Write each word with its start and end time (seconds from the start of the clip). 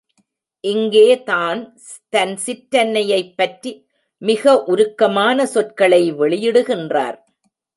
இங்கேதான் 0.63 1.77
தன் 2.09 2.39
சிற்றன்னையைப் 2.45 3.33
பற்றி 3.35 3.87
மிக 4.21 4.63
உருக்கமான 4.67 5.45
சொற்களை 5.45 6.13
வெளியிடுகின்றார். 6.13 7.17